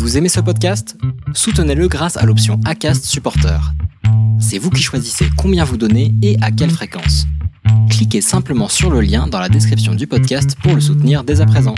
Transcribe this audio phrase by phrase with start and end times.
[0.00, 0.96] Vous aimez ce podcast?
[1.34, 3.60] Soutenez-le grâce à l'option ACAST Supporter.
[4.40, 7.26] C'est vous qui choisissez combien vous donnez et à quelle fréquence.
[7.90, 11.46] Cliquez simplement sur le lien dans la description du podcast pour le soutenir dès à
[11.46, 11.74] présent.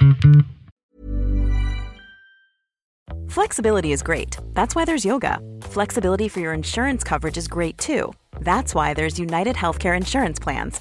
[3.26, 4.38] Flexibility is great.
[4.54, 5.40] That's why there's yoga.
[5.72, 8.12] Flexibility for your insurance coverage is great too.
[8.40, 10.80] That's why there's United Healthcare Insurance Plans.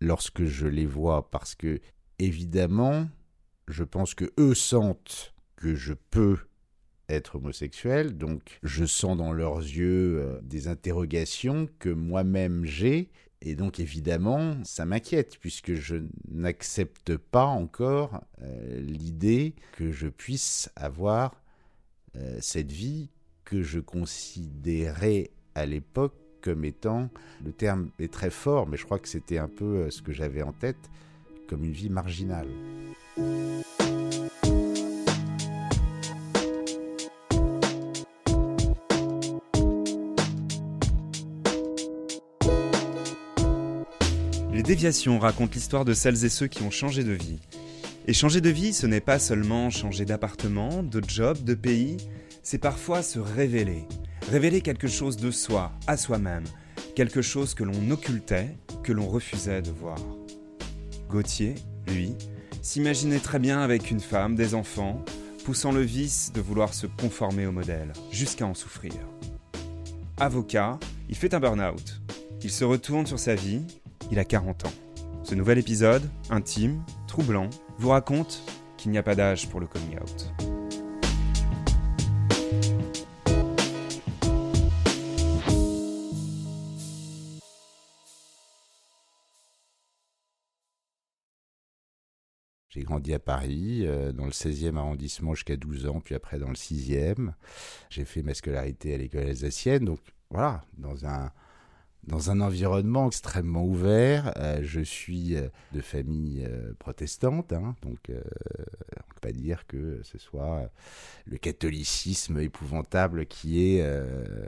[0.00, 1.80] lorsque je les vois parce que,
[2.18, 3.08] évidemment,
[3.68, 6.38] je pense que eux sentent que je peux
[7.08, 13.10] être homosexuel, donc je sens dans leurs yeux euh, des interrogations que moi-même j'ai,
[13.42, 15.96] et donc évidemment ça m'inquiète puisque je
[16.28, 21.42] n'accepte pas encore euh, l'idée que je puisse avoir
[22.16, 23.10] euh, cette vie
[23.44, 27.08] que je considérais à l'époque comme étant,
[27.42, 30.12] le terme est très fort, mais je crois que c'était un peu euh, ce que
[30.12, 30.90] j'avais en tête,
[31.48, 32.48] comme une vie marginale.
[44.52, 47.40] Les déviations racontent l'histoire de celles et ceux qui ont changé de vie.
[48.06, 51.96] Et changer de vie, ce n'est pas seulement changer d'appartement, de job, de pays,
[52.42, 53.88] c'est parfois se révéler,
[54.30, 56.44] révéler quelque chose de soi, à soi-même,
[56.94, 59.98] quelque chose que l'on occultait, que l'on refusait de voir.
[61.08, 61.54] Gauthier,
[61.86, 62.14] lui,
[62.62, 65.04] s'imaginait très bien avec une femme, des enfants,
[65.44, 68.94] poussant le vice de vouloir se conformer au modèle, jusqu'à en souffrir.
[70.18, 72.00] Avocat, il fait un burn-out.
[72.42, 73.62] Il se retourne sur sa vie,
[74.10, 74.72] il a 40 ans.
[75.22, 78.42] Ce nouvel épisode, intime, troublant, vous raconte
[78.76, 80.53] qu'il n'y a pas d'âge pour le coming out.
[92.74, 96.48] J'ai grandi à Paris, euh, dans le 16e arrondissement jusqu'à 12 ans, puis après dans
[96.48, 97.32] le 6e.
[97.88, 101.30] J'ai fait ma scolarité à l'école alsacienne, donc voilà, dans un,
[102.08, 104.32] dans un environnement extrêmement ouvert.
[104.38, 106.44] Euh, je suis euh, de famille
[106.80, 110.68] protestante, hein, donc on ne peut pas dire que ce soit
[111.26, 113.88] le catholicisme épouvantable qui est,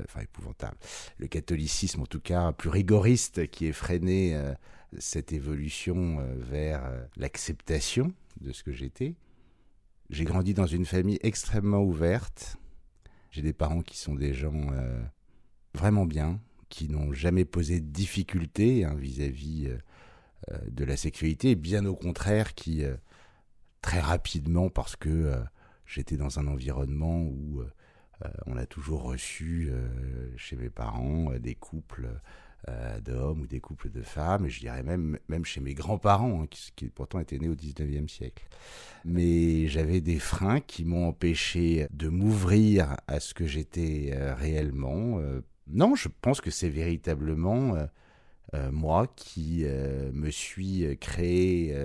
[0.02, 0.76] enfin épouvantable,
[1.18, 4.36] le catholicisme en tout cas plus rigoriste qui est freiné
[4.98, 9.14] cette évolution euh, vers euh, l'acceptation de ce que j'étais.
[10.10, 12.56] J'ai grandi dans une famille extrêmement ouverte.
[13.30, 15.02] J'ai des parents qui sont des gens euh,
[15.74, 19.68] vraiment bien, qui n'ont jamais posé de difficultés hein, vis-à-vis
[20.68, 22.84] de la sexualité, bien au contraire, qui
[23.82, 25.34] très rapidement, parce que
[25.86, 27.62] j'étais dans un environnement où
[28.46, 29.72] on a toujours reçu
[30.36, 32.08] chez mes parents des couples
[33.00, 36.46] d'hommes ou des couples de femmes, et je dirais même, même chez mes grands-parents, hein,
[36.50, 38.48] qui, pourtant étaient nés au 19e siècle.
[39.04, 45.20] Mais j'avais des freins qui m'ont empêché de m'ouvrir à ce que j'étais euh, réellement.
[45.20, 45.42] Euh.
[45.68, 47.76] non, je pense que c'est véritablement
[48.72, 51.76] moi qui me suis créé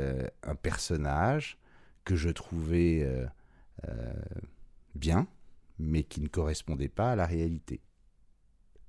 [0.44, 1.58] un personnage
[2.06, 3.06] que je trouvais
[4.96, 5.28] bien,
[5.80, 7.81] mais qui ne correspondait pas à la réalité.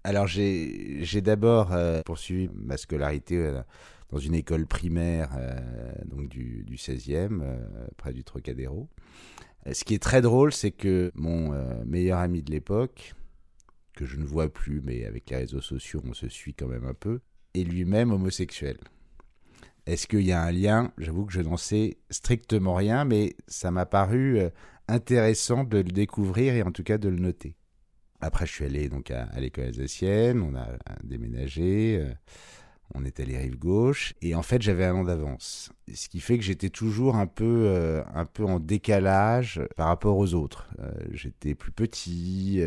[0.05, 3.63] Alors j'ai d'abord euh, poursuivi ma scolarité euh,
[4.11, 5.61] dans une école primaire euh,
[6.07, 7.41] donc du, du 16e,
[7.97, 8.89] près du Trocadéro.
[9.73, 11.55] Ce qui est très drôle, c'est que mon
[11.85, 13.15] meilleur ami de l'époque,
[13.95, 16.85] que je ne vois plus, mais avec les réseaux sociaux, on se suit quand même
[16.85, 17.21] un peu,
[17.55, 18.77] est lui-même homosexuel.
[19.87, 20.93] Est-ce qu'il y a un lien?
[20.99, 24.41] J'avoue que je n'en sais strictement rien, mais ça m'a paru
[24.89, 27.55] intéressant de le découvrir et en tout cas de le noter.
[28.23, 30.69] Après, je suis allé donc à, l'école alsacienne, on a
[31.03, 32.15] déménagé, euh,
[32.95, 35.73] on est allé rive gauche, et en fait, j'avais un an d'avance.
[35.93, 40.19] Ce qui fait que j'étais toujours un peu, euh, un peu en décalage par rapport
[40.19, 40.69] aux autres.
[40.79, 42.63] Euh, j'étais plus petit,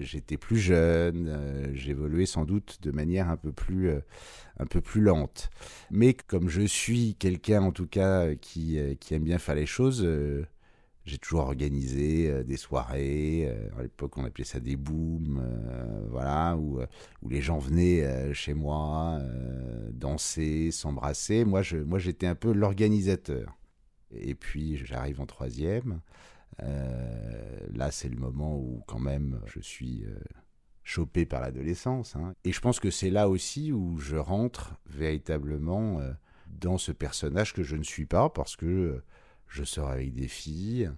[0.00, 3.90] j'étais plus jeune, j'évoluais sans doute de manière un peu plus,
[4.58, 5.50] un peu plus lente.
[5.90, 10.08] Mais comme je suis quelqu'un, en tout cas, qui, qui aime bien faire les choses,
[11.06, 13.46] j'ai toujours organisé euh, des soirées.
[13.48, 16.80] Euh, à l'époque, on appelait ça des booms, euh, voilà, où,
[17.28, 19.20] les gens venaient chez moi
[19.92, 21.44] danser, s'embrasser.
[21.44, 23.56] Moi, je, moi, j'étais un peu l'organisateur.
[24.12, 26.00] Et puis, j'arrive en troisième.
[26.58, 30.04] là, c'est le moment où quand même je suis
[30.82, 32.16] chopé par l'adolescence.
[32.16, 32.34] Hein.
[32.44, 36.00] Et je pense que c'est là aussi où je rentre véritablement
[36.48, 39.02] dans ce personnage que je ne suis pas parce que
[39.50, 40.90] je sors avec des filles.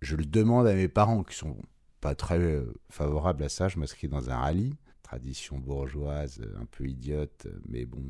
[0.00, 1.56] Je le demande à mes parents qui sont
[2.00, 3.68] pas très euh, favorables à ça.
[3.68, 8.02] Je m'inscris dans un rallye, tradition bourgeoise, un peu idiote, mais bon,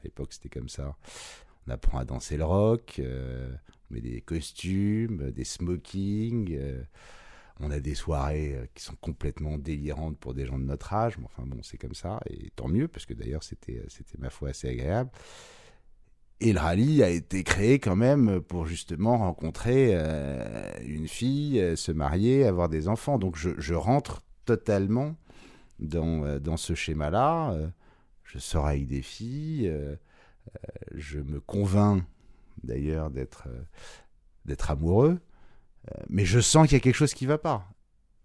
[0.00, 0.96] à l'époque c'était comme ça.
[1.66, 3.54] On apprend à danser le rock, euh,
[3.90, 6.56] on met des costumes, des smokings.
[6.58, 6.82] Euh,
[7.60, 11.26] on a des soirées qui sont complètement délirantes pour des gens de notre âge, mais
[11.26, 14.48] enfin bon, c'est comme ça, et tant mieux, parce que d'ailleurs c'était, c'était ma foi
[14.48, 15.10] assez agréable.
[16.40, 21.76] Et le rallye a été créé quand même pour justement rencontrer euh, une fille, euh,
[21.76, 23.18] se marier, avoir des enfants.
[23.18, 25.16] Donc je, rentre totalement
[25.78, 27.56] dans, euh, dans ce schéma-là.
[28.24, 29.72] Je sors avec des filles.
[30.92, 32.04] je me convainc
[32.62, 33.48] d'ailleurs d'être
[34.44, 35.20] d'être amoureux.
[36.08, 37.68] mais je sens qu'il y a quelque chose qui ne va pas.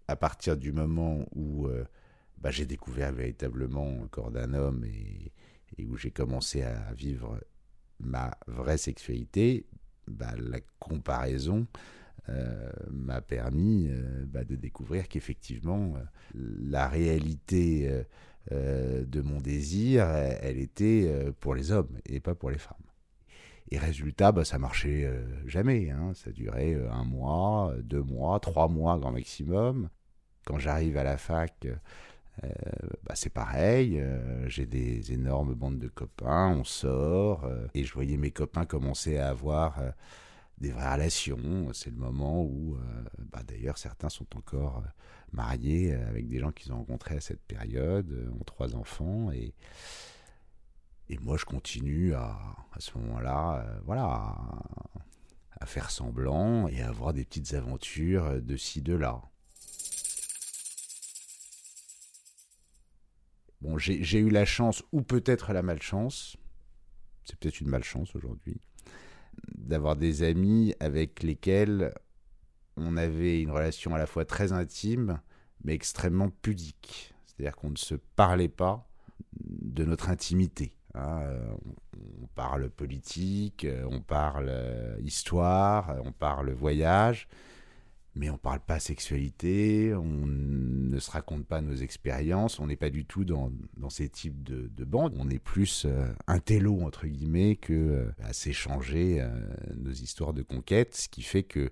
[0.08, 1.68] À partir du moment où
[2.38, 5.32] bah, j'ai découvert véritablement le corps d'un homme et,
[5.78, 7.38] et où j'ai commencé à vivre
[8.00, 9.66] ma vraie sexualité,
[10.08, 11.66] bah, la comparaison
[12.28, 16.00] euh, m'a permis euh, bah, de découvrir qu'effectivement, euh,
[16.34, 17.90] la réalité
[18.50, 21.08] de mon désir, elle, était
[21.38, 22.76] pour les hommes et pas pour les femmes.
[23.70, 25.08] Et résultat, bah, ça marchait
[25.46, 25.90] jamais.
[25.90, 26.12] Hein.
[26.14, 29.88] Ça durait un mois, deux mois, trois mois grand maximum.
[30.46, 31.68] Quand j'arrive à la fac,
[32.44, 32.48] euh,
[33.04, 37.92] bah, c'est pareil, euh, j'ai des énormes bandes de copains, on sort, euh, et je
[37.92, 39.80] voyais mes copains commencer à avoir
[40.58, 41.68] des vraies relations.
[41.72, 42.78] C'est le moment où,
[43.32, 44.82] bah, d'ailleurs, certains sont encore
[45.32, 49.54] mariés avec des gens qu'ils ont rencontrés à cette période, ont trois enfants, et,
[51.08, 54.62] et moi je continue à, ce moment-là, voilà, à,
[55.60, 59.22] à faire semblant et à avoir des petites aventures de ci, de là.
[63.76, 66.36] J'ai eu la chance, ou peut-être la malchance,
[67.24, 68.60] c'est peut-être une malchance aujourd'hui,
[69.54, 71.92] d'avoir des amis avec lesquels
[72.76, 75.20] on avait une relation à la fois très intime,
[75.64, 77.14] mais extrêmement pudique.
[77.26, 78.88] C'est-à-dire qu'on ne se parlait pas
[79.38, 80.72] de notre intimité.
[80.94, 81.22] Hein.
[82.22, 87.28] On parle politique, on parle euh, histoire, on parle voyage,
[88.16, 92.76] mais on ne parle pas sexualité, on ne se raconte pas nos expériences, on n'est
[92.76, 93.50] pas du tout dans,
[93.88, 95.14] ces types de, bandes.
[95.18, 99.28] On est plus euh, un télo, entre guillemets, que euh, à s'échanger euh,
[99.76, 101.70] nos histoires de conquête, ce qui fait que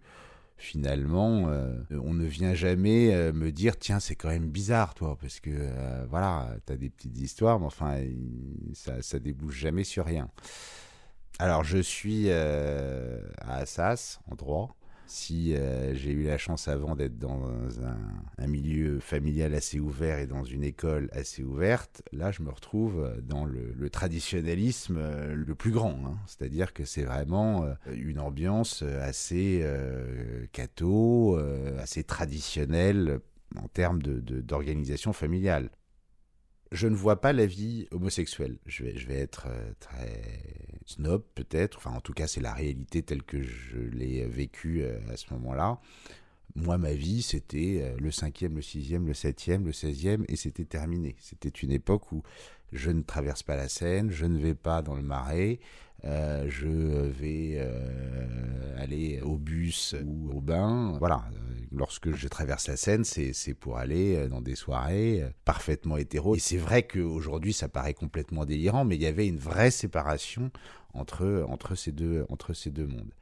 [0.56, 1.49] finalement,
[1.90, 5.50] on ne vient jamais me dire tiens, c'est quand même bizarre, toi, parce que
[6.08, 8.02] voilà, tu as des petites histoires, mais enfin,
[8.73, 10.29] ça, ça débouche jamais sur rien.
[11.38, 14.75] Alors, je suis à Assas, en droit.
[15.09, 17.49] Si euh, j'ai eu la chance avant d'être dans
[18.39, 23.11] un, milieu familial assez ouvert et dans une école assez ouverte, là je me retrouve
[23.23, 25.99] dans le, traditionnalisme euh, le plus grand.
[26.05, 26.19] Hein.
[26.27, 29.67] C'est-à-dire que c'est vraiment euh, une ambiance assez
[30.53, 31.39] catho,
[31.79, 33.21] assez traditionnelle
[33.57, 35.71] en termes d'organisation familiale
[36.73, 38.59] je ne vois pas la vie homosexuelle.
[38.67, 40.43] Je vais, être euh, très
[40.87, 44.99] snob peut-être, enfin en tout cas c'est la réalité telle que je l'ai vécue euh,
[45.11, 45.81] à ce moment-là.
[46.55, 50.65] Moi, ma vie, c'était euh, le cinquième, le sixième, le septième, le seizième, et c'était
[50.65, 51.15] terminé.
[51.20, 52.23] C'était une époque où
[52.73, 55.61] je ne traverse pas la Seine, je ne vais pas dans le Marais,
[56.05, 60.97] euh, je vais euh, aller au bus ou au bain.
[60.99, 61.25] Voilà,
[61.73, 66.37] lorsque je traverse la Seine, c'est pour aller dans des soirées parfaitement hétéro.
[66.37, 70.50] Et c'est vrai qu'aujourd'hui, ça paraît complètement délirant, mais il y avait une vraie séparation
[70.95, 73.14] entre, entre, ces, deux, entre ces deux mondes.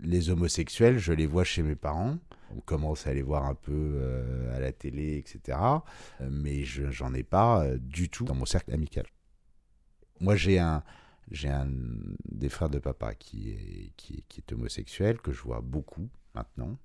[0.00, 2.18] Les homosexuels, je les vois chez mes parents
[2.56, 5.58] on commence à les voir un peu euh, à la télé, etc.
[6.20, 9.06] Mais je j'en ai pas euh, du tout dans mon cercle amical.
[10.20, 10.82] Moi, j'ai un,
[11.32, 11.68] j'ai un
[12.30, 16.78] des frères de papa qui est, qui est, homosexuel, que je vois beaucoup maintenant.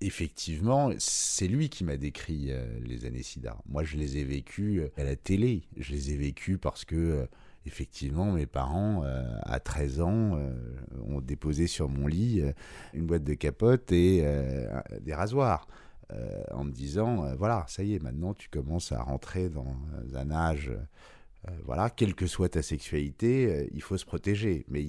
[0.00, 3.56] Effectivement, c'est lui qui m'a décrit euh, les années SIDA.
[3.66, 5.62] Moi, je les ai vécues à la télé.
[5.76, 7.28] Je les ai vécues parce que
[7.68, 10.52] effectivement, mes parents, euh, à 13 ans, euh,
[11.06, 12.52] ont déposé sur mon lit euh,
[12.94, 14.24] une boîte de capote et
[15.00, 15.68] des rasoirs.
[16.52, 19.76] en me disant, voilà, ça y est, maintenant tu commences à rentrer dans
[20.14, 20.72] un âge,
[21.64, 24.64] voilà, quelle que soit ta sexualité, il faut se protéger.
[24.68, 24.84] Mais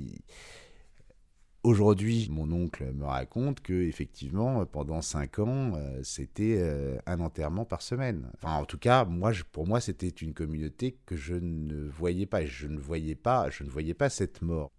[1.63, 7.65] Aujourd'hui, mon oncle me raconte que effectivement, pendant cinq ans, euh, c'était euh, un enterrement
[7.65, 8.31] par semaine.
[8.35, 12.45] Enfin, en tout cas, moi, pour moi, c'était une communauté que je ne voyais pas.
[12.45, 14.71] Je ne voyais pas, je ne voyais pas cette mort.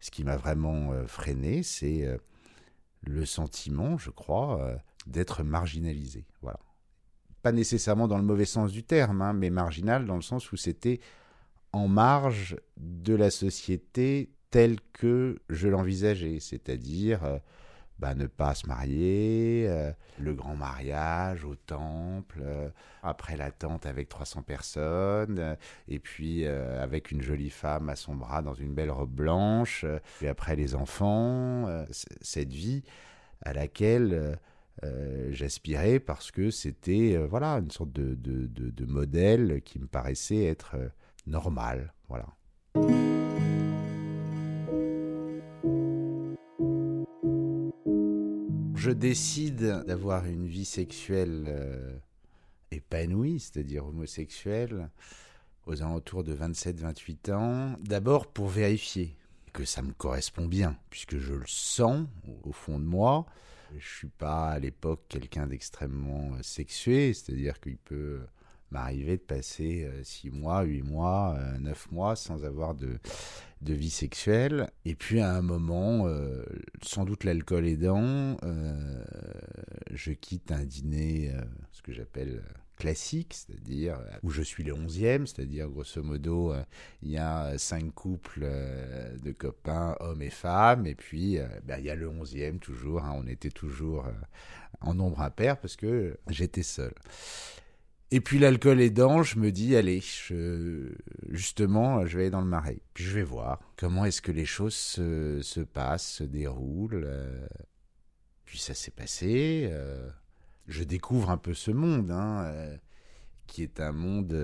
[0.00, 2.08] Ce qui m'a vraiment euh, freiné, c'est
[3.02, 6.26] le sentiment, je crois, d'être marginalisé.
[6.42, 6.58] Voilà.
[7.46, 10.56] Pas nécessairement dans le mauvais sens du terme, hein, mais marginal dans le sens où
[10.56, 10.98] c'était
[11.72, 17.20] en marge de la société telle que je l'envisageais, c'est-à-dire
[18.00, 22.68] bah, ne pas se marier, euh, le grand mariage au temple, euh,
[23.04, 25.54] après la tente avec 300 personnes, euh,
[25.86, 29.86] et puis avec une jolie femme à son bras dans une belle robe blanche,
[30.18, 31.84] puis après les enfants,
[32.20, 32.82] cette vie
[33.44, 34.36] à laquelle
[35.30, 40.76] j'aspirais parce que c'était voilà une sorte de, de, de, modèle qui me paraissait être
[41.26, 41.92] normal.
[42.08, 42.26] Voilà.
[48.86, 51.98] je décide d'avoir une vie sexuelle euh,
[52.70, 54.90] épanouie, c'est-à-dire homosexuelle,
[55.66, 59.16] aux alentours de 27-28 ans, d'abord pour vérifier
[59.52, 62.06] que ça me correspond bien, puisque je le sens
[62.44, 63.26] au fond de moi.
[63.76, 68.20] Je suis pas à l'époque quelqu'un d'extrêmement euh, sexué, c'est-à-dire qu'il peut
[68.70, 72.98] m'arriver de passer 6 euh, mois, 8 mois, 9 mois sans avoir de,
[73.62, 74.70] de vie sexuelle.
[74.84, 76.44] Et puis à un moment, euh,
[76.82, 79.04] sans doute l'alcool aidant, euh,
[79.92, 81.40] je quitte un dîner, euh,
[81.72, 82.42] ce que j'appelle
[82.76, 86.54] classique, c'est-à-dire où je suis le onzième, c'est-à-dire grosso modo,
[87.02, 88.46] il y a cinq couples
[89.22, 93.14] de copains, hommes et femmes, et puis ben, il y a le onzième toujours, hein,
[93.16, 94.06] on était toujours
[94.80, 96.92] en nombre impair parce que j'étais seul.
[98.12, 100.00] Et puis l'alcool aidant, je me dis, allez,
[101.30, 102.80] justement, je vais aller dans le marais.
[102.94, 107.02] Puis je vais voir comment est-ce que les choses se, passent, se déroulent.
[107.04, 107.46] Euh.
[108.44, 109.68] Puis ça s'est passé.
[109.72, 110.08] Euh.
[110.66, 112.76] Je découvre un peu ce monde, hein, euh,
[113.46, 114.34] qui est un monde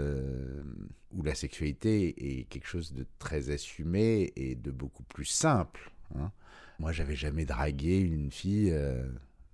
[1.10, 5.90] où la sexualité est quelque chose de très assumé et de beaucoup plus simple.
[6.14, 6.30] Hein.
[6.78, 8.72] Moi, j'avais jamais dragué une fille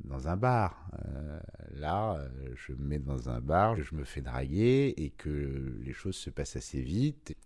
[0.05, 0.91] dans un bar.
[1.05, 1.41] Euh,
[1.73, 5.93] là, euh, je me mets dans un bar, je me fais draguer et que les
[5.93, 7.37] choses se passent assez vite.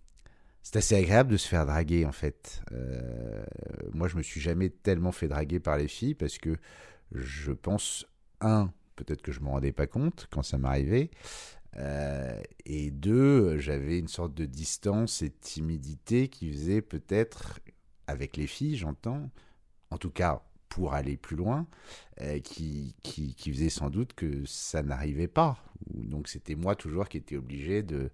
[0.61, 2.61] C'est assez agréable de se faire draguer en fait.
[2.71, 3.43] Euh,
[3.93, 6.55] moi, je me suis jamais tellement fait draguer par les filles parce que
[7.11, 8.05] je pense
[8.39, 11.11] un, peut-être que je me rendais pas compte quand ça m'arrivait.
[12.65, 17.59] et deux, j'avais une sorte de distance et timidité qui faisait peut-être,
[18.07, 19.29] avec les filles, j'entends,
[19.89, 21.67] en tout cas pour aller plus loin,
[22.21, 25.59] euh, qui, qui, faisait sans doute que ça n'arrivait pas.
[25.93, 28.09] Donc c'était moi toujours qui étais obligé de,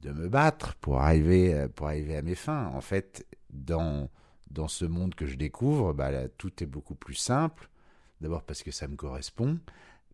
[0.00, 2.66] de me battre pour arriver, euh, pour arriver à mes fins.
[2.74, 4.10] En fait, dans,
[4.50, 7.70] dans ce monde que je découvre, bah, tout est beaucoup plus simple.
[8.22, 9.58] D'abord parce que ça me correspond.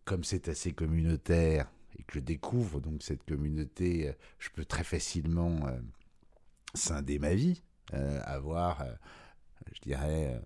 [0.03, 4.83] Comme c'est assez communautaire et que je découvre donc cette communauté, euh, je peux très
[4.83, 5.61] facilement
[6.73, 8.85] scinder ma vie, avoir,
[9.73, 10.39] je dirais,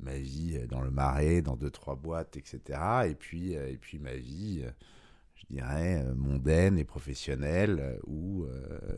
[0.00, 2.80] ma vie dans le marais, dans deux trois boîtes, etc.
[3.08, 4.70] Et puis euh, et puis ma vie, euh,
[5.34, 8.46] je dirais euh, mondaine et professionnelle où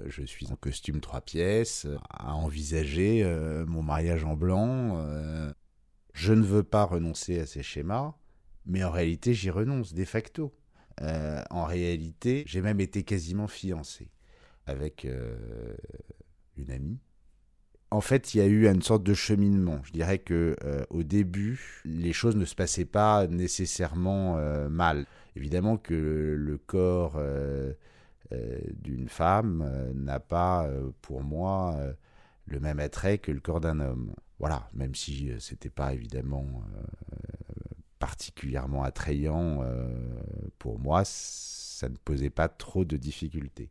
[0.07, 3.25] je suis en costume trois pièces, à envisager
[3.67, 5.05] mon mariage en blanc.
[6.17, 8.15] Je ne veux pas renoncer à ces schémas,
[8.65, 10.53] mais en réalité j'y renonce de facto.
[11.01, 14.11] en réalité, j'ai même été quasiment fiancé
[14.67, 15.07] avec
[16.57, 16.99] une amie
[17.91, 19.81] en fait, il y a eu une sorte de cheminement.
[19.85, 25.07] Je dirais que euh, au début, les choses ne se passaient pas nécessairement euh, mal.
[25.37, 27.73] Évidemment que le corps euh,
[28.83, 30.69] d'une femme n'a pas,
[31.01, 31.79] pour moi,
[32.47, 34.15] le même attrait que le corps d'un homme.
[34.39, 36.47] Voilà, même si c'était pas évidemment
[37.99, 39.65] particulièrement attrayant
[40.59, 41.03] pour moi,
[41.77, 43.71] ça ne posait pas trop de difficultés.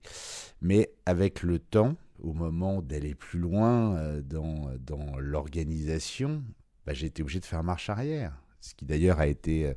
[0.62, 6.44] Mais avec le temps, au moment d'aller plus loin euh, dans, dans l'organisation,
[6.86, 8.40] bah, j'ai été obligé de faire marche arrière.
[8.62, 9.74] Ce qui d'ailleurs a été euh,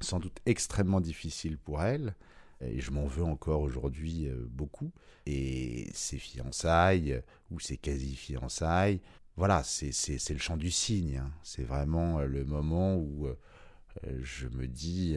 [0.00, 2.14] sans doute extrêmement difficile pour elle.
[2.60, 4.92] Et je m'en veux encore aujourd'hui euh, beaucoup.
[5.26, 9.00] Et ses fiançailles, ou ses quasi-fiançailles,
[9.36, 11.18] voilà, c'est le chant du cygne.
[11.18, 11.30] Hein.
[11.42, 13.28] C'est vraiment le moment où
[14.20, 15.16] je me dis,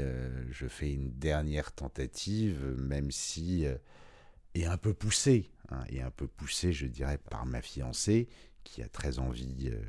[0.52, 3.66] je fais une dernière tentative, même si
[4.54, 8.28] est un peu poussée, hein, et un peu poussée, je dirais, par ma fiancée,
[8.64, 9.82] qui a très envie euh,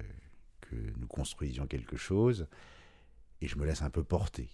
[0.61, 2.47] que nous construisions quelque chose,
[3.40, 4.49] et je me laisse un peu porter,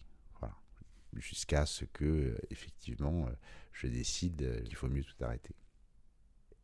[1.14, 3.32] jusqu'à ce que, euh, effectivement, euh,
[3.72, 5.54] je décide qu'il faut mieux tout arrêter.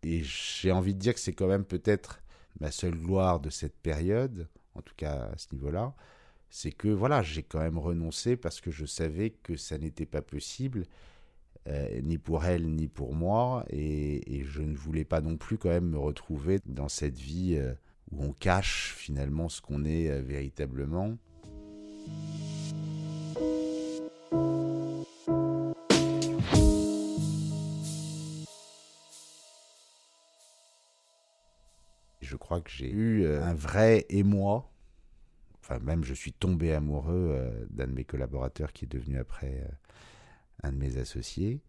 [0.02, 2.22] Et j'ai envie de dire que c'est quand même peut-être
[2.60, 5.94] ma seule gloire de cette période, en tout cas à ce niveau-là,
[6.50, 10.22] c'est que voilà, j'ai quand même renoncé parce que je savais que ça n'était pas
[10.22, 10.84] possible
[11.66, 15.70] euh, ni pour elle ni pour moi, et, je ne voulais pas non plus quand
[15.70, 17.72] même me retrouver dans cette vie euh,
[18.10, 21.16] où on cache finalement ce qu'on est euh, véritablement.
[32.24, 34.70] Je crois que j'ai eu euh, un vrai émoi.
[35.60, 39.62] Enfin, même je suis tombé amoureux euh, d'un de mes collaborateurs qui est devenu après
[39.62, 39.68] euh,
[40.62, 41.60] un de mes associés.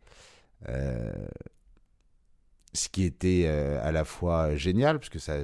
[2.73, 5.43] ce qui était à la fois génial, parce que ça,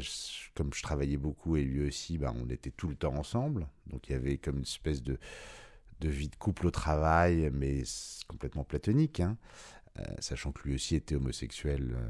[0.54, 3.68] comme je travaillais beaucoup et lui aussi, ben, on était tout le temps ensemble.
[3.88, 5.18] Donc il y avait comme une espèce de,
[6.02, 7.84] de vie de couple au travail, mais
[8.28, 9.22] complètement platonique.
[9.22, 9.38] Hein.
[10.02, 12.10] Euh, sachant que lui aussi était homosexuel, euh,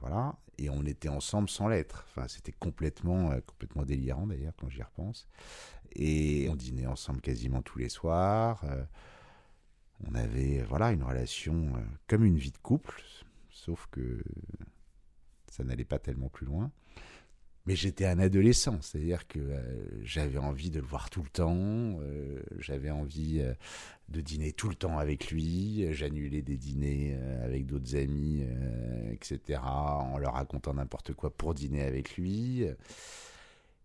[0.00, 2.06] voilà, et on était ensemble sans l'être.
[2.08, 5.28] Enfin, c'était complètement, euh, complètement délirant d'ailleurs quand j'y repense.
[5.96, 8.64] Et on dînait ensemble quasiment tous les soirs.
[10.08, 11.72] on avait, voilà, une relation
[12.08, 13.00] comme une vie de couple,
[13.48, 14.20] sauf que
[15.48, 16.72] ça n'allait pas tellement plus loin.
[17.66, 19.60] Mais j'étais un adolescent, c'est-à-dire que euh,
[20.02, 23.54] j'avais envie de le voir tout le temps, euh, j'avais envie euh,
[24.10, 28.44] de dîner tout le temps avec lui, j'annulais des dîners avec d'autres amis,
[29.10, 32.66] etc., en leur racontant n'importe quoi pour dîner avec lui.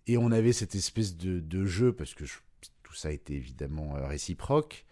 [0.07, 2.25] Et on avait cette espèce de, jeu, parce que
[2.83, 4.85] tout ça était évidemment réciproque,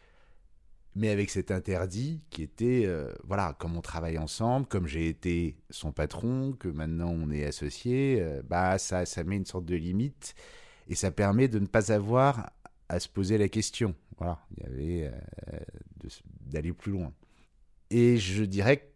[0.98, 5.56] mais avec cet interdit qui était, euh, voilà, comme on travaille ensemble, comme j'ai été
[5.70, 10.34] son patron, que maintenant on est associé, euh, bah ça, met une sorte de limite
[10.88, 12.52] et ça permet de ne pas avoir
[12.90, 13.94] à se poser la question.
[14.18, 15.12] Voilà, il y avait
[15.54, 16.10] euh,
[16.48, 17.14] d'aller plus loin.
[17.92, 18.90] Et je dirais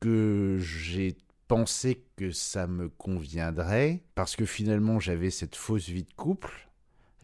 [0.00, 1.16] que j'ai
[1.48, 6.68] pensé que ça me conviendrait parce que finalement j'avais cette fausse vie de couple.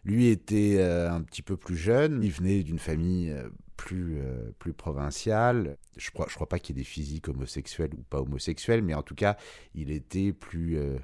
[0.05, 3.33] Lui était un petit peu plus jeune, il venait d'une famille
[3.83, 5.77] plus, euh, plus provincial.
[5.97, 8.93] Je crois, je crois pas qu'il y ait des physiques homosexuels ou pas homosexuels, mais
[8.93, 9.35] en tout cas,
[9.75, 10.77] il était plus.
[10.77, 10.97] Euh,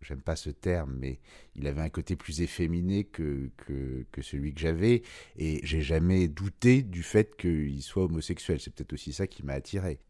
[0.00, 1.20] j'aime pas ce terme, mais
[1.54, 5.02] il avait un côté plus efféminé que, que, celui que j'avais.
[5.36, 8.58] Et j'ai jamais douté du fait qu'il soit homosexuel.
[8.58, 10.00] C'est peut-être aussi ça qui m'a attiré.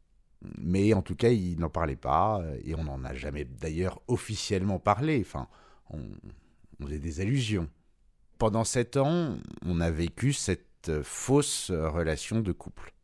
[0.59, 4.79] Mais en tout cas, il n'en parlait pas, et on n'en a jamais d'ailleurs officiellement
[4.79, 5.21] parlé.
[5.21, 5.49] Enfin,
[5.91, 6.01] on,
[6.79, 7.69] on faisait des allusions.
[8.39, 12.95] Pendant sept ans, on a vécu cette fausse relation de couple.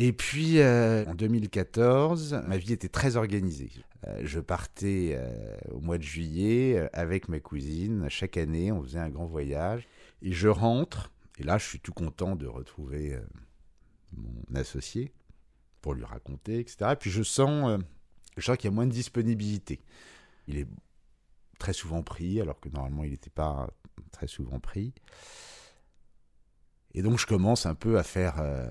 [0.00, 3.72] Et puis, euh, en 2014, ma vie était très organisée.
[4.06, 8.08] Euh, je partais euh, au mois de juillet avec ma cousine.
[8.08, 9.88] Chaque année, on faisait un grand voyage.
[10.22, 13.18] Et je rentre, et là, je suis tout content de retrouver
[14.16, 15.12] mon associé
[15.80, 16.92] pour lui raconter, etc.
[16.92, 17.80] Et puis, je sens,
[18.36, 19.80] je sens qu'il y a moins de disponibilité.
[20.46, 20.68] Il est
[21.58, 23.68] très souvent pris, alors que normalement, il n'était pas
[24.12, 24.94] très souvent pris.
[26.98, 28.68] Et donc je commence un peu à faire, euh,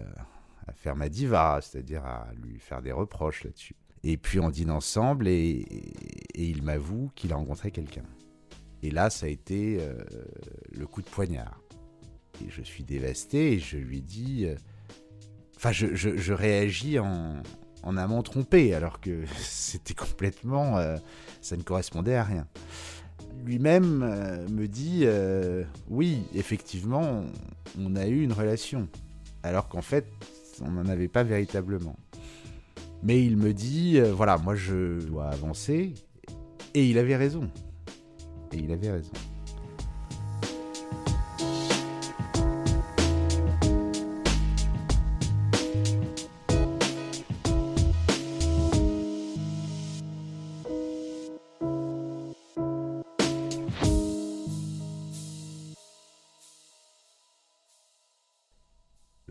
[0.68, 3.78] à faire ma diva, c'est-à-dire à lui faire des reproches là-dessus.
[4.04, 5.66] Et puis on dîne ensemble et,
[6.36, 8.04] il m'avoue qu'il a rencontré quelqu'un.
[8.84, 9.98] Et là, ça a été euh,
[10.74, 11.62] le coup de poignard.
[12.46, 14.46] Et je suis dévasté et je lui dis...
[14.46, 14.56] Euh,
[15.56, 17.42] enfin, je, je, réagis en,
[17.82, 20.76] en amant trompé, alors que c'était complètement...
[21.40, 22.46] ça ne correspondait à rien
[23.48, 27.24] lui-même euh, me dit euh, oui, effectivement,
[27.80, 28.88] on a eu une relation,
[29.42, 30.06] alors qu'en fait,
[30.62, 31.96] on n'en avait pas véritablement.
[33.04, 35.94] Mais il me dit euh, voilà, moi je dois avancer,
[36.74, 37.50] et il avait raison.
[38.52, 39.12] Et il avait raison.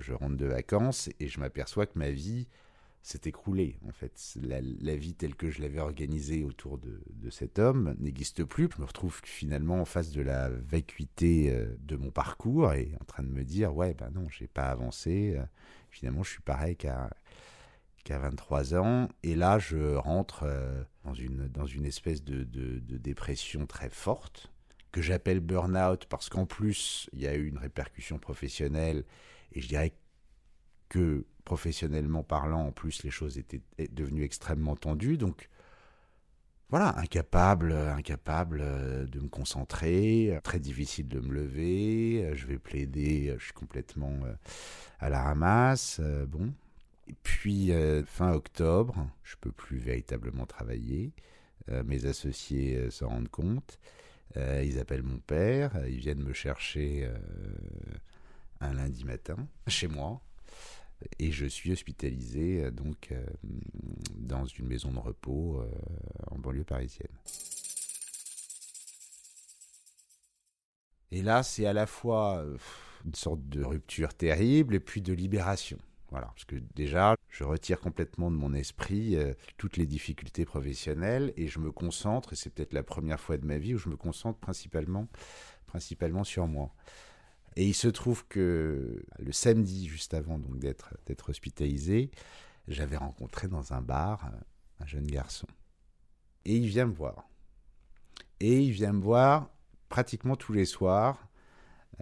[0.07, 2.47] Je rentre de vacances et je m'aperçois que ma vie
[3.03, 3.79] s'est écroulée.
[3.87, 8.69] En fait, la, vie telle que je l'avais organisée autour de, cet homme n'existe plus.
[8.75, 13.05] Je me retrouve finalement en face de la vacuité euh, de mon parcours et en
[13.05, 15.39] train de me dire ouais ben non, j'ai pas avancé.
[15.91, 17.11] Finalement, je suis pareil qu'à
[18.05, 19.09] qu'à 23 ans.
[19.25, 24.53] Et là, je rentre euh, dans une, espèce de, de dépression très forte,
[24.93, 29.05] que j'appelle burn-out parce qu'en plus, il y a eu une répercussion professionnelle
[29.53, 29.93] et je dirais
[30.89, 35.17] que professionnellement parlant, en plus, les choses étaient devenues extrêmement tendues.
[35.17, 35.49] Donc,
[36.69, 42.33] voilà, incapable, incapable euh, de me concentrer, très difficile de me lever.
[42.35, 44.35] Je vais plaider, je suis complètement euh,
[44.99, 46.01] à la ramasse.
[46.03, 46.53] Euh, bon.
[47.09, 47.71] Et puis,
[48.05, 51.13] fin octobre, je peux plus véritablement travailler.
[51.85, 53.79] Mes associés s'en rendent compte.
[54.35, 57.09] Ils appellent mon père, ils viennent me chercher
[58.61, 60.21] un lundi matin chez moi
[61.19, 63.25] et je suis hospitalisé euh, donc euh,
[64.15, 65.71] dans une maison de repos euh,
[66.31, 67.13] en banlieue parisienne.
[71.13, 72.45] Et là, c'est à la fois
[73.05, 75.79] une sorte de rupture terrible et puis de libération.
[76.11, 79.17] Voilà, parce que déjà, je retire complètement de mon esprit
[79.57, 83.47] toutes les difficultés professionnelles et je me concentre, et c'est peut-être la première fois de
[83.47, 85.07] ma vie où je me concentre principalement,
[85.67, 86.75] principalement sur moi.
[87.57, 92.11] Et il se trouve que le samedi, juste avant donc d'être d'être hospitalisé,
[92.69, 94.39] j'avais rencontré dans un bar euh,
[94.81, 95.47] un jeune garçon.
[96.45, 97.29] Et il vient me voir.
[98.41, 99.51] Et il vient me voir
[99.89, 101.29] pratiquement tous les soirs,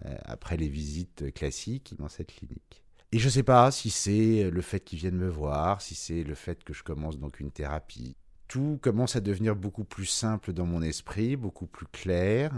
[0.04, 2.82] euh, après les visites classiques dans cette clinique.
[3.12, 6.24] Et je ne sais pas si c'est le fait qu'il vienne me voir, si c'est
[6.24, 8.16] le fait que je commence donc une thérapie.
[8.48, 12.52] Tout commence à devenir beaucoup plus simple dans mon esprit, beaucoup plus clair.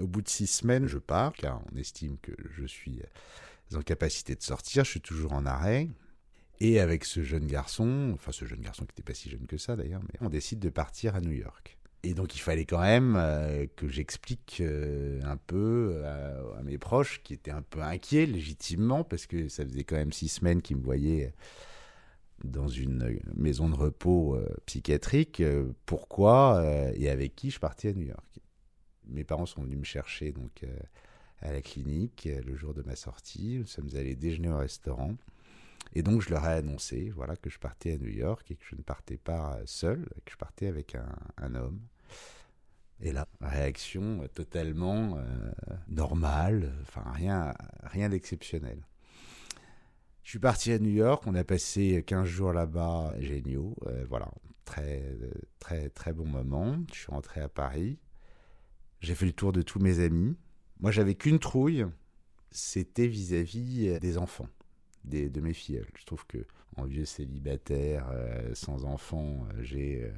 [0.00, 3.02] Au bout de six semaines, je pars, car on estime que je suis
[3.74, 5.88] en capacité de sortir, je suis toujours en arrêt.
[6.60, 9.58] Et avec ce jeune garçon, enfin ce jeune garçon qui n'était pas si jeune que
[9.58, 11.76] ça d'ailleurs, mais on décide de partir à New York.
[12.02, 17.20] Et donc il fallait quand même euh, que j'explique euh, un peu à, mes proches
[17.22, 20.76] qui étaient un peu inquiets légitimement parce que ça faisait quand même six semaines qu'ils
[20.76, 21.34] me voyaient
[22.44, 25.42] dans une maison de repos euh, psychiatrique
[25.84, 26.62] pourquoi
[26.94, 28.40] et avec qui je partais à New York.
[29.08, 30.64] Mes parents sont venus me chercher donc
[31.40, 33.58] à la clinique le jour de ma sortie.
[33.58, 35.16] Nous sommes allés déjeuner au restaurant.
[35.94, 38.64] Et donc je leur ai annoncé voilà, que je partais à New York et que
[38.68, 40.96] je ne partais pas seul, que je partais avec
[41.36, 41.80] un homme.
[43.00, 45.52] Et là, réaction totalement euh,
[45.88, 48.86] normale, enfin rien, rien d'exceptionnel.
[50.22, 54.28] Je suis parti à New York, on a passé 15 jours là-bas, géniaux, euh, voilà,
[54.64, 55.04] très,
[55.60, 56.78] très, très bon moment.
[56.92, 57.98] Je suis rentré à Paris,
[59.00, 60.36] j'ai fait le tour de tous mes amis.
[60.80, 61.86] Moi, j'avais qu'une trouille,
[62.50, 64.48] c'était vis-à-vis des enfants,
[65.04, 65.82] des, de mes filles.
[65.98, 66.38] Je trouve que
[66.76, 70.10] en vieux célibataire, euh, sans enfants, j'ai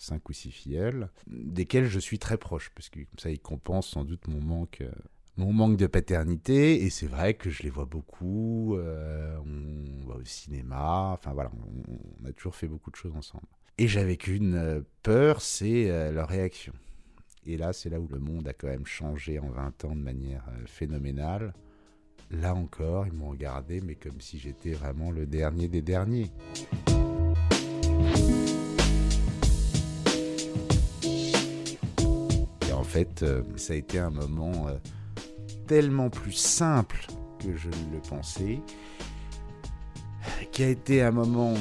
[0.00, 3.90] cinq ou six filleuls, desquels je suis très proche, parce que comme ça, ils compensent
[3.90, 4.90] sans doute mon manque, euh,
[5.36, 6.82] mon manque de paternité.
[6.82, 11.52] Et c'est vrai que je les vois beaucoup, euh, on va au cinéma, enfin voilà,
[12.22, 13.46] on, a toujours fait beaucoup de choses ensemble.
[13.78, 16.72] Et j'avais qu'une euh, peur, c'est leur réaction.
[17.46, 20.02] Et là, c'est là où le monde a quand même changé en 20 ans de
[20.02, 21.52] manière phénoménale.
[22.30, 26.30] Là encore, ils m'ont regardé, mais comme si j'étais vraiment le dernier des derniers.
[32.90, 34.76] fait, euh, ça a été un moment euh,
[35.68, 37.06] tellement plus simple
[37.38, 38.58] que je ne le pensais,
[40.50, 41.54] qui a été un moment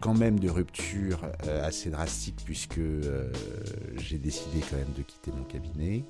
[0.00, 2.80] quand même de rupture euh, assez drastique puisque
[3.96, 6.04] j'ai décidé quand même de quitter mon cabinet.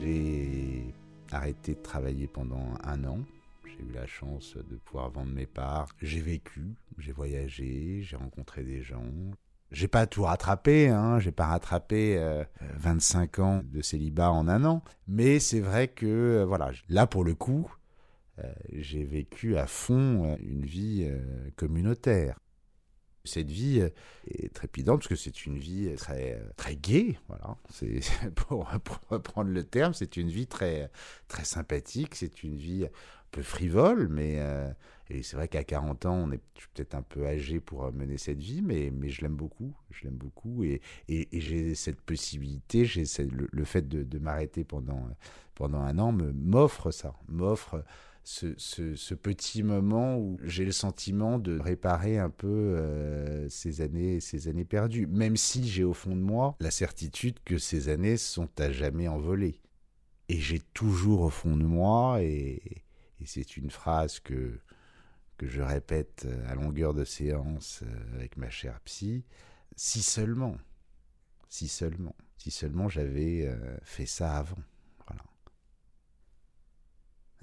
[0.00, 0.94] J'ai
[1.30, 3.20] arrêté de travailler pendant un an.
[3.64, 5.88] J'ai eu la chance de pouvoir vendre mes parts.
[6.00, 9.04] J'ai vécu, j'ai voyagé, j'ai rencontré des gens,
[9.72, 12.44] j'ai pas tout rattrapé, hein, j'ai pas rattrapé
[12.76, 17.06] 25 euh, ans de célibat en un an, mais c'est vrai que euh, voilà, là
[17.06, 17.72] pour le coup,
[18.38, 21.10] euh, j'ai vécu à fond une vie
[21.56, 22.38] communautaire.
[23.24, 23.88] Cette vie
[24.26, 27.56] est trépidante parce que c'est une vie très très gaie, voilà.
[27.70, 28.00] C'est
[28.34, 30.90] pour, pour, reprendre le terme, c'est une vie très
[31.28, 32.86] très sympathique, c'est une vie
[33.32, 34.70] peu frivole, mais euh,
[35.08, 36.42] c'est vrai qu'à 40 ans, on est
[36.74, 40.04] peut-être un peu âgé pour euh, mener cette vie, mais, mais je l'aime beaucoup, je
[40.04, 45.08] l'aime beaucoup, et, et, j'ai cette possibilité, j'ai le, le, fait de, de m'arrêter pendant,
[45.54, 47.82] pendant un an m'offre ça, m'offre
[48.24, 54.48] ce, petit moment où j'ai le sentiment de réparer un peu euh, ces années, ces
[54.48, 58.48] années perdues, même si j'ai au fond de moi la certitude que ces années sont
[58.58, 59.60] à jamais envolées.
[60.28, 62.84] Et j'ai toujours au fond de moi, et,
[63.20, 64.58] et c'est une phrase que,
[65.36, 69.24] que je répète à longueur de séance euh, avec ma chère psy,
[69.76, 70.56] si seulement,
[71.48, 74.62] si seulement, si seulement j'avais euh, fait ça avant.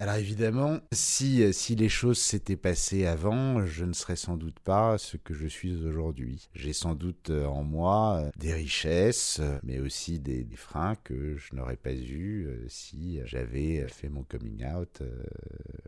[0.02, 4.58] Alors évidemment, si, euh, si les choses s'étaient passées avant, je ne serais sans doute
[4.62, 6.48] pas ce que je suis aujourd'hui.
[6.54, 11.54] J'ai sans doute euh, en moi euh, des richesses, mais aussi des, freins que je
[11.54, 15.04] n'aurais pas eu si j'avais fait mon coming out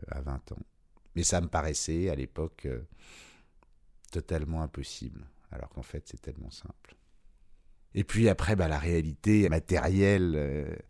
[0.08, 0.62] à 20 ans.
[1.16, 2.68] Mais ça me paraissait à l'époque
[4.10, 6.96] totalement impossible, alors qu'en fait c'est tellement simple.
[7.94, 10.82] Et puis après, bah, la réalité matérielle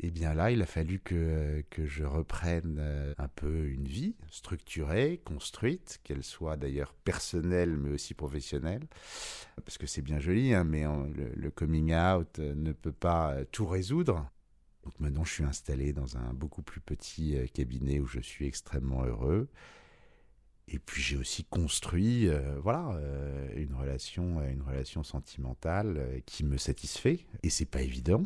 [0.00, 4.14] et eh bien là, il a fallu que, je reprenne euh, un peu une vie
[4.30, 8.86] structurée, construite, qu'elle soit d'ailleurs personnelle mais aussi professionnelle.
[9.64, 10.84] Parce que c'est bien joli, hein, mais
[11.34, 14.30] le, coming out euh, ne peut pas euh, tout résoudre.
[14.84, 19.02] Donc maintenant, je suis installé dans un beaucoup plus petit cabinet où je suis extrêmement
[19.04, 19.48] heureux.
[20.68, 22.28] Et puis j'ai aussi construit,
[22.62, 22.98] voilà,
[23.56, 27.26] une relation, une relation sentimentale qui me satisfait.
[27.42, 28.24] Et c'est pas évident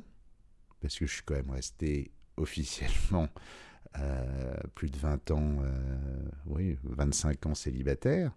[0.83, 3.29] parce que je suis quand même resté officiellement
[4.75, 5.59] plus de 20 ans,
[6.47, 8.33] oui, 25 ans célibataire.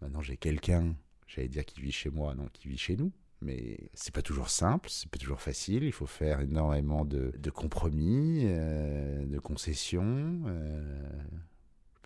[0.00, 0.94] Maintenant, j'ai quelqu'un,
[1.26, 3.12] j'allais dire qui vit chez moi, non, qui vit chez nous.
[3.42, 5.84] Mais c'est pas toujours simple, c'est pas toujours facile.
[5.84, 10.42] Il faut faire énormément de, compromis, de concessions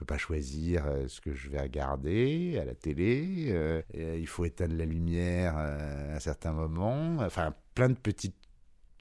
[0.00, 3.48] peux pas choisir euh, ce que je vais regarder à la télé.
[3.50, 7.18] Euh, il faut éteindre la lumière euh, à un certain moment.
[7.20, 8.35] Enfin, plein de petites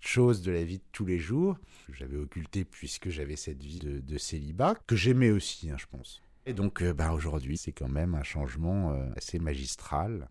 [0.01, 1.57] choses de la vie de tous les jours
[1.87, 6.21] que j'avais occulté puisque j'avais cette vie de, célibat que j'aimais aussi, hein, je pense.
[6.45, 10.29] Et donc, bah, aujourd'hui, c'est quand même un changement assez magistral.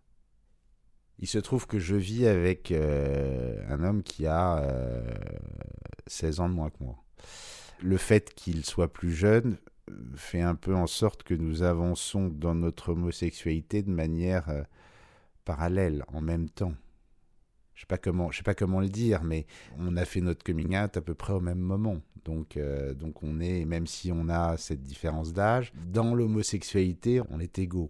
[1.19, 4.63] Il se trouve que je vis avec un homme qui a
[6.07, 7.03] 16 ans de moins que moi.
[7.81, 9.57] Le fait qu'il soit plus jeune
[10.15, 14.63] fait un peu en sorte que nous avançons dans notre homosexualité de manière euh,
[15.45, 16.73] parallèle, en même temps.
[17.79, 19.45] Je sais pas comment, je sais pas comment le dire, mais
[19.77, 22.01] on a fait notre coming out à peu près au même moment.
[22.25, 27.39] Donc, euh, donc on est, même si on a cette différence d'âge, dans l'homosexualité, on
[27.39, 27.89] est égaux.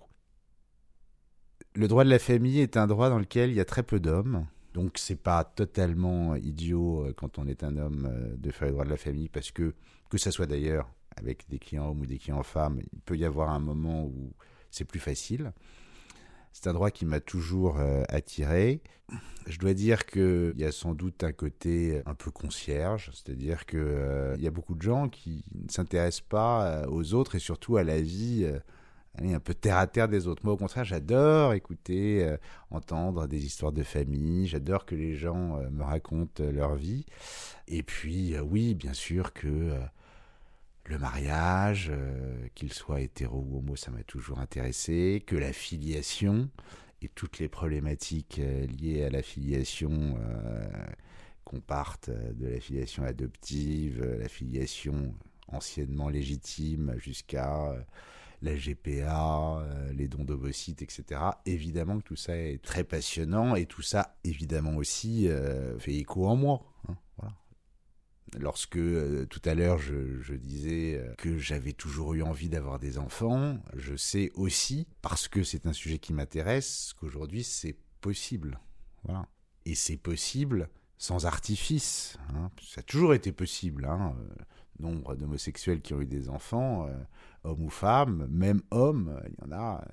[1.74, 4.00] Le droit de la famille est un droit dans lequel il y a très peu
[4.00, 4.46] d'hommes.
[4.76, 8.86] Donc c'est pas totalement idiot euh, quand on est un homme de faire le droit
[8.86, 9.74] de la famille parce que
[10.12, 13.26] que ça soit d'ailleurs avec des clients hommes ou des clients femmes, il peut y
[13.26, 14.34] avoir un moment où
[14.70, 15.52] c'est plus facile.
[16.62, 18.82] C'est un droit qui m'a toujours euh, attiré.
[19.48, 23.80] Je dois dire qu'il y a sans doute un côté un peu concierge, c'est-à-dire qu'il
[23.80, 27.78] euh, y a beaucoup de gens qui ne s'intéressent pas euh, aux autres et surtout
[27.78, 28.46] à la vie
[29.22, 30.42] un peu terre à terre des autres.
[30.44, 32.30] Moi, au contraire, j'adore écouter,
[32.72, 34.46] entendre des histoires de famille.
[34.46, 37.06] J'adore que les gens me racontent leur vie.
[37.70, 39.80] Et puis, oui, bien sûr que
[40.90, 46.50] le mariage, euh, qu'il soit hétéro ou homo, ça m'a toujours intéressé, que la filiation
[47.04, 50.68] et toutes les problématiques euh, liées à la filiation, euh,
[51.46, 55.14] qu'on parte de la filiation adoptive, la filiation
[55.48, 57.76] anciennement légitime jusqu'à
[58.44, 61.22] la GPA, les dons d'ovocytes, etc.
[61.48, 65.28] Évidemment que tout ça est très passionnant et tout ça, évidemment aussi,
[65.80, 66.62] fait écho en moi.
[66.88, 66.98] Hein.
[68.38, 72.98] Lorsque euh, tout à l'heure je, disais euh, que j'avais toujours eu envie d'avoir des
[72.98, 78.60] enfants, je sais aussi, parce que c'est un sujet qui m'intéresse, qu'aujourd'hui c'est possible.
[79.66, 82.18] Et c'est possible sans artifice.
[82.36, 82.52] Hein.
[82.62, 83.86] Ça a toujours été possible.
[83.86, 84.16] Hein.
[84.20, 84.44] Euh,
[84.80, 86.88] nombre d'homosexuels qui ont eu des enfants,
[87.44, 89.84] hommes ou femmes, même hommes, il y en a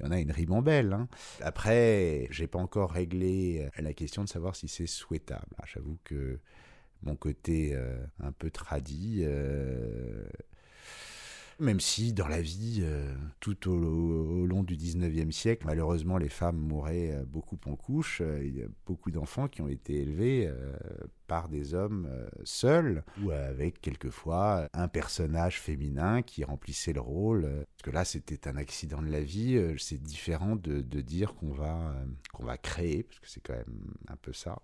[0.00, 0.92] il y en a une ribambelle.
[0.92, 1.08] Hein.
[1.40, 5.54] Après, j'ai pas encore réglé la question de savoir si c'est souhaitable.
[5.58, 6.40] Ah, j'avoue que
[7.02, 9.20] mon côté euh, un peu tradit.
[9.22, 10.24] Euh,
[11.58, 16.58] même si dans la vie, euh, tout au, long du 19e siècle, malheureusement, les femmes
[16.58, 18.20] mouraient beaucoup en couche.
[18.42, 20.52] Il y a beaucoup d'enfants qui ont été élevés
[21.26, 22.10] par des hommes
[22.44, 27.48] seuls ou avec quelquefois un personnage féminin qui remplissait le rôle.
[27.78, 29.58] Parce que là, c'était un accident de la vie.
[29.78, 31.94] C'est différent de, de dire qu'on va,
[32.34, 34.60] qu'on va créer, parce que c'est quand même un peu ça,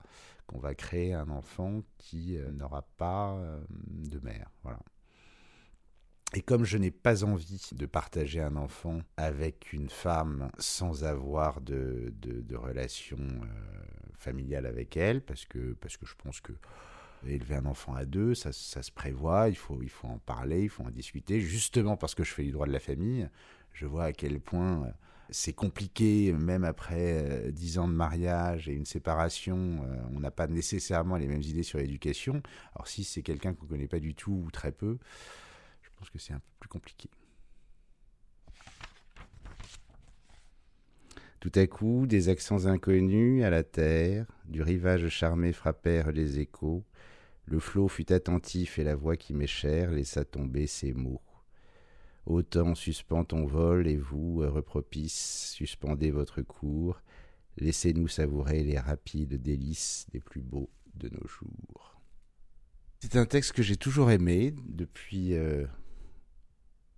[0.47, 4.51] qu'on va créer un enfant qui euh, n'aura pas euh, de mère.
[4.63, 4.81] Voilà.
[6.35, 11.61] Et comme je n'ai pas envie de partager un enfant avec une femme sans avoir
[11.61, 13.37] de, de, relation euh,
[14.15, 16.53] familiale avec elle, parce que, parce que je pense que
[17.27, 20.63] élever un enfant à deux, ça, ça, se prévoit, il faut, il faut en parler,
[20.63, 23.29] il faut en discuter, justement parce que je fais du droit de la famille,
[23.73, 24.93] je vois à quel point
[25.33, 30.31] c'est compliqué, même après euh, dix ans de mariage et une séparation, euh, on n'a
[30.31, 32.43] pas nécessairement les mêmes idées sur l'éducation.
[32.75, 34.99] Alors si c'est quelqu'un qu'on ne connaît pas du tout ou très peu,
[35.81, 37.09] je pense que c'est un peu plus compliqué.
[41.41, 46.85] Tout à coup, des accents inconnus à la terre, du rivage charmé frappèrent les échos.
[47.47, 51.21] Le flot fut attentif et la voix qui m'est chère laissa tomber ces mots.
[52.27, 57.03] Autant suspend ton vol et vous, repropice, suspendez votre cours.
[57.59, 62.01] Laissez-nous savourer les rapides délices des plus beaux de nos jours.
[63.01, 65.67] C'est un texte que j'ai toujours aimé depuis euh,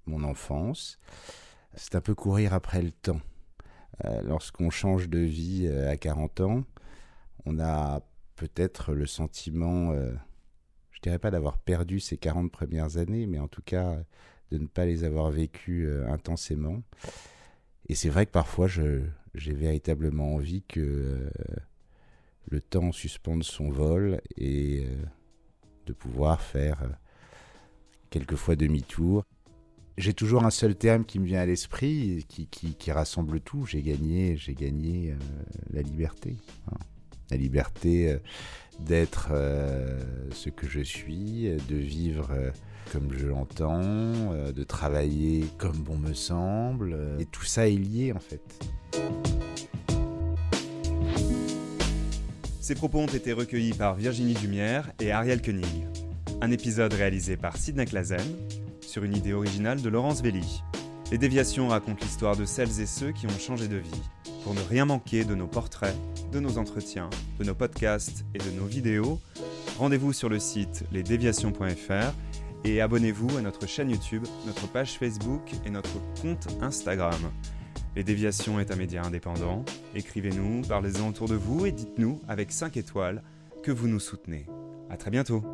[0.05, 0.99] mon enfance.
[1.75, 3.21] C'est un peu courir après le temps.
[4.05, 6.65] Euh, lorsqu'on change de vie euh, à 40 ans,
[7.47, 8.03] on a
[8.37, 9.95] peut-être le sentiment,
[10.91, 13.99] je dirais pas d'avoir perdu ces 40 premières années, mais en tout cas
[14.51, 16.83] de ne pas les avoir vécues euh, intensément.
[17.89, 21.31] Et c'est vrai que parfois, j'ai véritablement envie que euh,
[22.49, 25.05] le temps suspende son vol et euh,
[25.87, 26.83] de pouvoir faire
[28.11, 29.25] quelquefois demi-tour.
[29.99, 33.65] J'ai toujours un seul terme qui me vient à l'esprit, qui, qui, rassemble tout.
[33.65, 35.15] J'ai gagné, j'ai gagné
[35.71, 36.37] la liberté.
[37.31, 38.17] La liberté
[38.81, 39.29] d'être
[40.33, 42.53] ce que je suis, de vivre
[42.93, 43.81] comme je l'entends,
[44.33, 46.93] euh, de travailler comme bon me semble.
[46.95, 48.43] euh, Et tout ça est lié en fait.
[52.61, 55.87] Ces propos ont été recueillis par Virginie Dumière et Ariel Koenig.
[56.41, 58.21] Un épisode réalisé par Sidney Clazen
[58.81, 60.63] sur une idée originale de Laurence Velli.
[61.11, 64.03] Les déviations racontent l'histoire de celles et ceux qui ont changé de vie.
[64.45, 65.95] Pour ne rien manquer de nos portraits,
[66.33, 69.21] de nos entretiens, de nos podcasts et de nos vidéos,
[69.79, 72.13] rendez-vous sur le site lesdéviations.fr
[72.65, 77.21] et abonnez-vous à notre chaîne YouTube, notre page Facebook et notre compte Instagram.
[77.95, 79.65] Les Déviations est un média indépendant.
[79.95, 83.23] Écrivez-nous, parlez-en autour de vous et dites-nous avec 5 étoiles
[83.63, 84.47] que vous nous soutenez.
[84.91, 85.45] À très bientôt.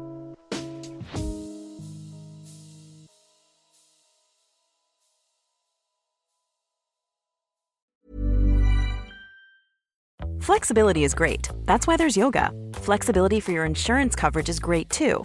[10.41, 11.49] Flexibility is great.
[11.67, 12.51] That's why there's yoga.
[12.83, 15.25] Flexibility for your insurance coverage is great too.